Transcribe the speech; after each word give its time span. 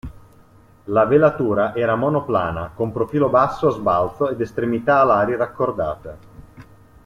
La 0.85 1.05
velatura 1.05 1.75
era 1.75 1.93
monoplana, 1.95 2.71
con 2.73 2.91
profilo 2.91 3.29
basso 3.29 3.67
a 3.67 3.69
sbalzo 3.69 4.29
ed 4.31 4.41
estremità 4.41 5.01
alari 5.01 5.35
raccordate. 5.35 6.17